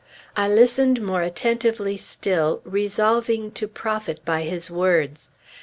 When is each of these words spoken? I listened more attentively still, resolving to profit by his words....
I 0.35 0.47
listened 0.47 0.99
more 0.99 1.21
attentively 1.21 1.95
still, 1.95 2.61
resolving 2.63 3.51
to 3.51 3.67
profit 3.67 4.19
by 4.25 4.41
his 4.41 4.71
words.... 4.71 5.29